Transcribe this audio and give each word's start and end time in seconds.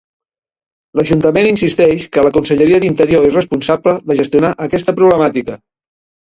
L'Ajuntament 0.99 1.49
insisteix 1.49 2.07
que 2.17 2.23
la 2.27 2.31
Conselleria 2.37 2.79
d'Interior 2.85 3.29
és 3.29 3.37
responsable 3.41 3.95
de 4.09 4.19
gestionar 4.23 4.53
aquesta 4.69 4.97
problemàtica. 5.03 5.61